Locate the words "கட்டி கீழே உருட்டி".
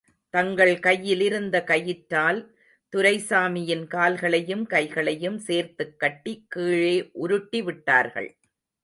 5.99-7.61